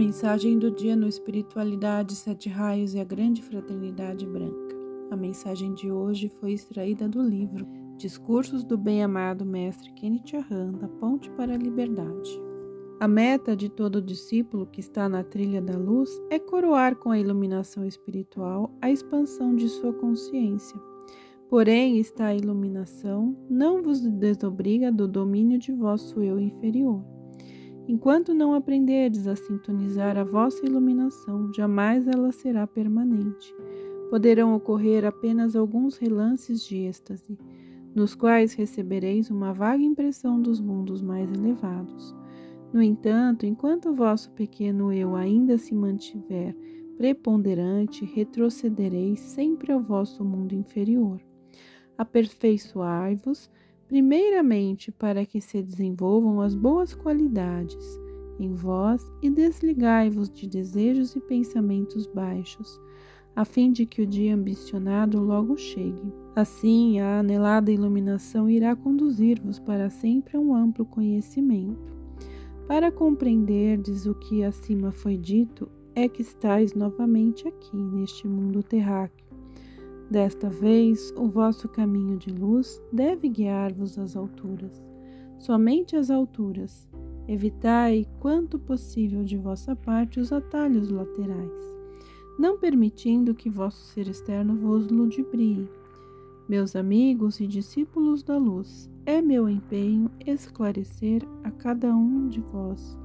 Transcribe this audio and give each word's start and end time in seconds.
Mensagem 0.00 0.58
do 0.58 0.70
dia 0.70 0.96
no 0.96 1.06
Espiritualidade, 1.06 2.16
Sete 2.16 2.48
Raios 2.48 2.94
e 2.94 2.98
a 2.98 3.04
Grande 3.04 3.42
Fraternidade 3.42 4.26
Branca. 4.26 4.74
A 5.10 5.14
mensagem 5.14 5.74
de 5.74 5.92
hoje 5.92 6.32
foi 6.40 6.52
extraída 6.52 7.06
do 7.06 7.20
livro 7.20 7.66
Discursos 7.98 8.64
do 8.64 8.78
Bem-Amado 8.78 9.44
Mestre 9.44 9.92
Kenneth 9.92 10.36
Arran, 10.38 10.72
da 10.72 10.88
Ponte 10.88 11.30
para 11.32 11.52
a 11.52 11.58
Liberdade. 11.58 12.30
A 12.98 13.06
meta 13.06 13.54
de 13.54 13.68
todo 13.68 14.00
discípulo 14.00 14.64
que 14.64 14.80
está 14.80 15.06
na 15.06 15.22
trilha 15.22 15.60
da 15.60 15.76
luz 15.76 16.08
é 16.30 16.38
coroar 16.38 16.96
com 16.96 17.10
a 17.10 17.18
iluminação 17.18 17.84
espiritual 17.84 18.74
a 18.80 18.90
expansão 18.90 19.54
de 19.54 19.68
sua 19.68 19.92
consciência. 19.92 20.80
Porém, 21.50 22.00
esta 22.00 22.34
iluminação 22.34 23.36
não 23.50 23.82
vos 23.82 24.00
desobriga 24.00 24.90
do 24.90 25.06
domínio 25.06 25.58
de 25.58 25.72
vosso 25.72 26.22
eu 26.22 26.40
inferior 26.40 27.19
Enquanto 27.90 28.32
não 28.32 28.54
aprenderdes 28.54 29.26
a 29.26 29.34
sintonizar 29.34 30.16
a 30.16 30.22
vossa 30.22 30.64
iluminação, 30.64 31.52
jamais 31.52 32.06
ela 32.06 32.30
será 32.30 32.64
permanente. 32.64 33.52
Poderão 34.08 34.54
ocorrer 34.54 35.04
apenas 35.04 35.56
alguns 35.56 35.96
relances 35.96 36.62
de 36.64 36.76
êxtase, 36.76 37.36
nos 37.92 38.14
quais 38.14 38.54
recebereis 38.54 39.28
uma 39.28 39.52
vaga 39.52 39.82
impressão 39.82 40.40
dos 40.40 40.60
mundos 40.60 41.02
mais 41.02 41.28
elevados. 41.32 42.14
No 42.72 42.80
entanto, 42.80 43.44
enquanto 43.44 43.88
o 43.88 43.94
vosso 43.94 44.30
pequeno 44.34 44.92
eu 44.92 45.16
ainda 45.16 45.58
se 45.58 45.74
mantiver 45.74 46.56
preponderante, 46.96 48.04
retrocedereis 48.04 49.18
sempre 49.18 49.72
ao 49.72 49.80
vosso 49.80 50.24
mundo 50.24 50.54
inferior. 50.54 51.20
Aperfeiçoai-vos 51.98 53.50
primeiramente 53.90 54.92
para 54.92 55.26
que 55.26 55.40
se 55.40 55.60
desenvolvam 55.60 56.40
as 56.40 56.54
boas 56.54 56.94
qualidades 56.94 58.00
em 58.38 58.54
vós 58.54 59.04
e 59.20 59.28
desligai-vos 59.28 60.30
de 60.30 60.48
desejos 60.48 61.16
e 61.16 61.20
pensamentos 61.20 62.06
baixos, 62.06 62.80
a 63.34 63.44
fim 63.44 63.72
de 63.72 63.84
que 63.84 64.00
o 64.00 64.06
dia 64.06 64.36
ambicionado 64.36 65.20
logo 65.20 65.56
chegue. 65.56 66.14
Assim, 66.36 67.00
a 67.00 67.18
anelada 67.18 67.72
iluminação 67.72 68.48
irá 68.48 68.76
conduzir-vos 68.76 69.58
para 69.58 69.90
sempre 69.90 70.36
a 70.36 70.40
um 70.40 70.54
amplo 70.54 70.86
conhecimento. 70.86 71.92
Para 72.68 72.92
compreenderdes 72.92 74.06
o 74.06 74.14
que 74.14 74.44
acima 74.44 74.92
foi 74.92 75.16
dito, 75.16 75.68
é 75.96 76.08
que 76.08 76.22
estáis 76.22 76.74
novamente 76.74 77.48
aqui, 77.48 77.76
neste 77.76 78.28
mundo 78.28 78.62
terráqueo 78.62 79.29
Desta 80.10 80.50
vez, 80.50 81.14
o 81.16 81.28
vosso 81.28 81.68
caminho 81.68 82.18
de 82.18 82.30
luz 82.30 82.82
deve 82.92 83.28
guiar-vos 83.28 83.96
às 83.96 84.16
alturas, 84.16 84.82
somente 85.38 85.94
às 85.94 86.10
alturas. 86.10 86.88
Evitai, 87.28 88.04
quanto 88.18 88.58
possível 88.58 89.22
de 89.22 89.36
vossa 89.36 89.76
parte, 89.76 90.18
os 90.18 90.32
atalhos 90.32 90.90
laterais, 90.90 91.52
não 92.36 92.58
permitindo 92.58 93.36
que 93.36 93.48
vosso 93.48 93.84
ser 93.84 94.08
externo 94.08 94.56
vos 94.56 94.88
ludibrie. 94.88 95.70
Meus 96.48 96.74
amigos 96.74 97.38
e 97.38 97.46
discípulos 97.46 98.24
da 98.24 98.36
luz, 98.36 98.90
é 99.06 99.22
meu 99.22 99.48
empenho 99.48 100.10
esclarecer 100.26 101.22
a 101.44 101.52
cada 101.52 101.94
um 101.94 102.26
de 102.28 102.40
vós 102.40 102.98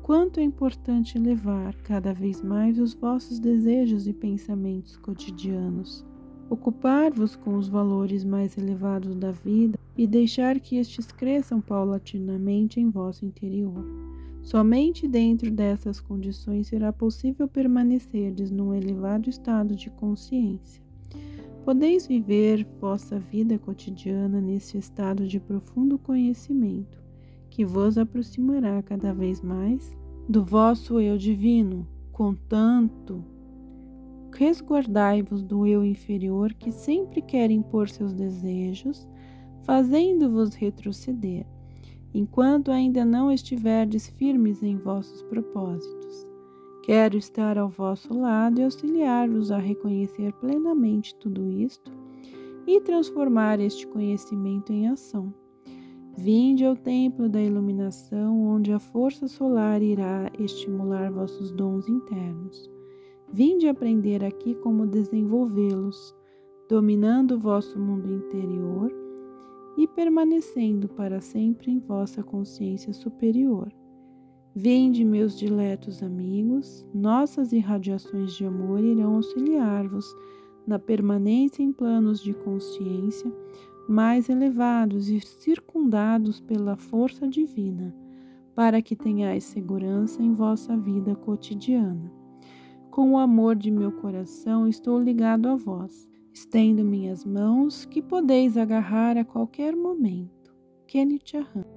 quanto 0.00 0.38
é 0.38 0.44
importante 0.44 1.18
levar 1.18 1.74
cada 1.82 2.14
vez 2.14 2.40
mais 2.40 2.78
os 2.78 2.94
vossos 2.94 3.40
desejos 3.40 4.06
e 4.06 4.12
pensamentos 4.12 4.96
cotidianos 4.96 6.06
Ocupar-vos 6.48 7.34
com 7.34 7.56
os 7.56 7.68
valores 7.68 8.24
mais 8.24 8.56
elevados 8.56 9.14
da 9.16 9.32
vida 9.32 9.78
e 9.96 10.06
deixar 10.06 10.60
que 10.60 10.76
estes 10.76 11.06
cresçam 11.06 11.60
paulatinamente 11.60 12.78
em 12.78 12.88
vosso 12.88 13.24
interior. 13.24 13.84
Somente 14.42 15.08
dentro 15.08 15.50
dessas 15.50 16.00
condições 16.00 16.68
será 16.68 16.92
possível 16.92 17.48
permanecerdes 17.48 18.50
num 18.50 18.72
elevado 18.72 19.28
estado 19.28 19.74
de 19.74 19.90
consciência. 19.90 20.80
Podeis 21.64 22.06
viver 22.06 22.64
vossa 22.80 23.18
vida 23.18 23.58
cotidiana 23.58 24.40
nesse 24.40 24.78
estado 24.78 25.26
de 25.26 25.40
profundo 25.40 25.98
conhecimento, 25.98 27.02
que 27.50 27.64
vos 27.64 27.98
aproximará 27.98 28.80
cada 28.84 29.12
vez 29.12 29.42
mais 29.42 29.96
do 30.28 30.44
vosso 30.44 31.00
eu 31.00 31.18
divino, 31.18 31.84
contanto 32.12 33.24
resguardai-vos 34.36 35.42
do 35.42 35.66
eu 35.66 35.84
inferior 35.84 36.52
que 36.54 36.70
sempre 36.70 37.22
quer 37.22 37.50
impor 37.50 37.88
seus 37.88 38.12
desejos, 38.12 39.08
fazendo-vos 39.64 40.54
retroceder, 40.54 41.46
enquanto 42.14 42.70
ainda 42.70 43.04
não 43.04 43.32
estiverdes 43.32 44.08
firmes 44.08 44.62
em 44.62 44.76
vossos 44.76 45.22
propósitos. 45.24 46.26
Quero 46.84 47.16
estar 47.16 47.58
ao 47.58 47.68
vosso 47.68 48.16
lado 48.16 48.60
e 48.60 48.64
auxiliar-vos 48.64 49.50
a 49.50 49.58
reconhecer 49.58 50.32
plenamente 50.34 51.16
tudo 51.16 51.50
isto 51.50 51.90
e 52.66 52.80
transformar 52.80 53.58
este 53.58 53.86
conhecimento 53.86 54.72
em 54.72 54.88
ação. 54.88 55.34
Vinde 56.16 56.64
ao 56.64 56.76
templo 56.76 57.28
da 57.28 57.42
iluminação, 57.42 58.40
onde 58.40 58.72
a 58.72 58.78
força 58.78 59.28
solar 59.28 59.82
irá 59.82 60.30
estimular 60.38 61.10
vossos 61.10 61.50
dons 61.52 61.88
internos. 61.88 62.75
Vinde 63.32 63.68
aprender 63.68 64.24
aqui 64.24 64.54
como 64.56 64.86
desenvolvê-los, 64.86 66.14
dominando 66.68 67.32
o 67.32 67.38
vosso 67.38 67.78
mundo 67.78 68.12
interior 68.12 68.92
e 69.76 69.86
permanecendo 69.86 70.88
para 70.88 71.20
sempre 71.20 71.70
em 71.70 71.78
vossa 71.78 72.22
consciência 72.22 72.92
superior. 72.92 73.72
Vinde, 74.54 75.04
meus 75.04 75.38
diletos 75.38 76.02
amigos, 76.02 76.86
nossas 76.94 77.52
irradiações 77.52 78.34
de 78.34 78.46
amor 78.46 78.82
irão 78.82 79.16
auxiliar-vos 79.16 80.06
na 80.66 80.78
permanência 80.78 81.62
em 81.62 81.72
planos 81.72 82.20
de 82.20 82.32
consciência 82.32 83.30
mais 83.88 84.28
elevados 84.28 85.08
e 85.08 85.20
circundados 85.20 86.40
pela 86.40 86.76
força 86.76 87.28
divina, 87.28 87.94
para 88.54 88.82
que 88.82 88.96
tenhais 88.96 89.44
segurança 89.44 90.22
em 90.22 90.32
vossa 90.32 90.76
vida 90.76 91.14
cotidiana. 91.14 92.15
Com 92.96 93.12
o 93.12 93.18
amor 93.18 93.56
de 93.56 93.70
meu 93.70 93.92
coração 93.92 94.66
estou 94.66 94.98
ligado 94.98 95.50
a 95.50 95.54
vós. 95.54 96.08
Estendo 96.32 96.82
minhas 96.82 97.26
mãos, 97.26 97.84
que 97.84 98.00
podeis 98.00 98.56
agarrar 98.56 99.18
a 99.18 99.24
qualquer 99.24 99.76
momento. 99.76 100.54
Kenneth 100.86 101.36
Arran 101.36 101.75